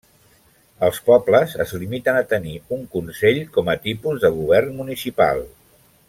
Els 0.87 0.99
pobles 1.09 1.51
es 1.65 1.73
limiten 1.83 2.17
a 2.21 2.25
tenir 2.33 2.55
un 2.79 2.83
consell 2.97 3.37
com 3.59 3.69
a 3.73 3.79
tipus 3.87 4.25
de 4.27 4.33
govern 4.39 4.73
municipal. 4.83 5.45